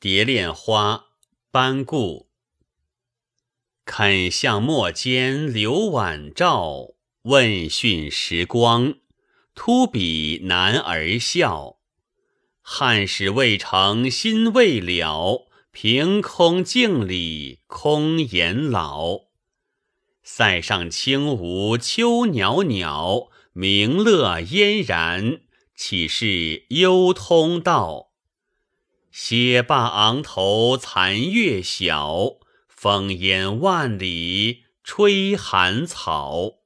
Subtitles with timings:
[0.00, 1.08] 蝶恋花，
[1.50, 2.30] 班固。
[3.84, 8.94] 肯向墨间留晚照，问讯时光，
[9.54, 11.80] 突比男儿笑。
[12.62, 19.24] 汉室未成心未了，凭空镜里空言老。
[20.22, 25.42] 塞上轻舞秋袅袅，明乐嫣然，
[25.76, 28.09] 岂是幽通道？
[29.10, 32.36] 歇罢昂头残月晓，
[32.68, 36.59] 风烟万里吹寒草。